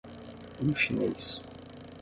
Um 0.59 0.73
chinês 0.75 1.43